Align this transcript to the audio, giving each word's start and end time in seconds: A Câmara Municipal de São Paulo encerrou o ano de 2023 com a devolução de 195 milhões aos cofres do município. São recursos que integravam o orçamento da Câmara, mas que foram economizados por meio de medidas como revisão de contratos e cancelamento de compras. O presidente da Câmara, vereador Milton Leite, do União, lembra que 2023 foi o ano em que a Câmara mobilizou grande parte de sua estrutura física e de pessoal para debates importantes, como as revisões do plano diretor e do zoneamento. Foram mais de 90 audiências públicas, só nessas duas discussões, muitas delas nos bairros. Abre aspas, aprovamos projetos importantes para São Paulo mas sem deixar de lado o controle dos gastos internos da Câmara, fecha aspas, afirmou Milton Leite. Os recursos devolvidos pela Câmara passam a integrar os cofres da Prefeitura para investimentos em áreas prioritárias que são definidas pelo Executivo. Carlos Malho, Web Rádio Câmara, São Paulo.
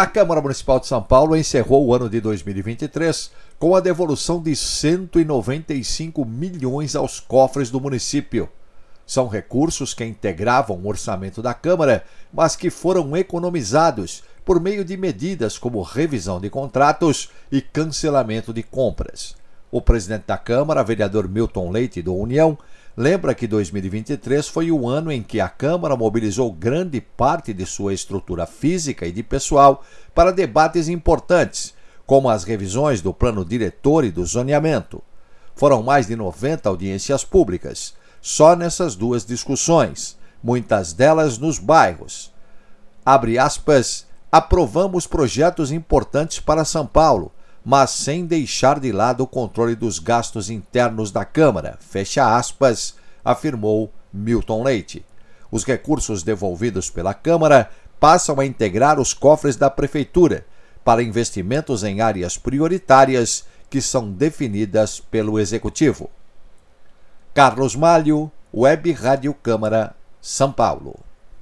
A 0.00 0.06
Câmara 0.06 0.40
Municipal 0.40 0.80
de 0.80 0.86
São 0.86 1.02
Paulo 1.02 1.36
encerrou 1.36 1.84
o 1.84 1.94
ano 1.94 2.08
de 2.08 2.22
2023 2.22 3.30
com 3.58 3.76
a 3.76 3.80
devolução 3.80 4.42
de 4.42 4.56
195 4.56 6.24
milhões 6.24 6.96
aos 6.96 7.20
cofres 7.20 7.70
do 7.70 7.78
município. 7.78 8.48
São 9.06 9.28
recursos 9.28 9.92
que 9.92 10.02
integravam 10.02 10.78
o 10.78 10.88
orçamento 10.88 11.42
da 11.42 11.52
Câmara, 11.52 12.02
mas 12.32 12.56
que 12.56 12.70
foram 12.70 13.14
economizados 13.14 14.22
por 14.42 14.58
meio 14.58 14.86
de 14.86 14.96
medidas 14.96 15.58
como 15.58 15.82
revisão 15.82 16.40
de 16.40 16.48
contratos 16.48 17.28
e 17.52 17.60
cancelamento 17.60 18.54
de 18.54 18.62
compras. 18.62 19.36
O 19.70 19.82
presidente 19.82 20.24
da 20.26 20.38
Câmara, 20.38 20.82
vereador 20.82 21.28
Milton 21.28 21.70
Leite, 21.70 22.00
do 22.00 22.14
União, 22.14 22.56
lembra 22.96 23.34
que 23.34 23.46
2023 23.46 24.48
foi 24.48 24.70
o 24.70 24.88
ano 24.88 25.10
em 25.12 25.22
que 25.22 25.40
a 25.40 25.48
Câmara 25.48 25.96
mobilizou 25.96 26.52
grande 26.52 27.00
parte 27.00 27.52
de 27.52 27.64
sua 27.64 27.94
estrutura 27.94 28.46
física 28.46 29.06
e 29.06 29.12
de 29.12 29.22
pessoal 29.22 29.84
para 30.14 30.32
debates 30.32 30.88
importantes, 30.88 31.74
como 32.06 32.28
as 32.28 32.44
revisões 32.44 33.00
do 33.00 33.14
plano 33.14 33.44
diretor 33.44 34.04
e 34.04 34.10
do 34.10 34.24
zoneamento. 34.24 35.02
Foram 35.54 35.82
mais 35.82 36.06
de 36.06 36.16
90 36.16 36.68
audiências 36.68 37.24
públicas, 37.24 37.94
só 38.20 38.56
nessas 38.56 38.96
duas 38.96 39.24
discussões, 39.24 40.18
muitas 40.42 40.92
delas 40.92 41.38
nos 41.38 41.58
bairros. 41.58 42.32
Abre 43.04 43.38
aspas, 43.38 44.06
aprovamos 44.30 45.06
projetos 45.06 45.72
importantes 45.72 46.40
para 46.40 46.64
São 46.64 46.86
Paulo 46.86 47.32
mas 47.64 47.90
sem 47.90 48.24
deixar 48.24 48.80
de 48.80 48.90
lado 48.92 49.22
o 49.22 49.26
controle 49.26 49.74
dos 49.74 49.98
gastos 49.98 50.48
internos 50.50 51.10
da 51.10 51.24
Câmara, 51.24 51.78
fecha 51.80 52.36
aspas, 52.36 52.94
afirmou 53.24 53.92
Milton 54.12 54.62
Leite. 54.62 55.04
Os 55.50 55.64
recursos 55.64 56.22
devolvidos 56.22 56.88
pela 56.90 57.12
Câmara 57.12 57.70
passam 57.98 58.40
a 58.40 58.46
integrar 58.46 58.98
os 58.98 59.12
cofres 59.12 59.56
da 59.56 59.68
Prefeitura 59.68 60.46
para 60.84 61.02
investimentos 61.02 61.84
em 61.84 62.00
áreas 62.00 62.38
prioritárias 62.38 63.44
que 63.68 63.80
são 63.80 64.10
definidas 64.10 64.98
pelo 64.98 65.38
Executivo. 65.38 66.10
Carlos 67.34 67.76
Malho, 67.76 68.30
Web 68.52 68.90
Rádio 68.92 69.34
Câmara, 69.34 69.94
São 70.20 70.50
Paulo. 70.50 71.09